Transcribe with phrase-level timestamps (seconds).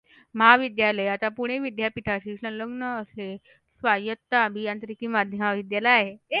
[0.35, 6.15] महाविद्यालय आता पुणे विद्यापीठाशी संलग्न असलेले स्वायत्त अभियांत्रिकी महाविद्यालय आहे.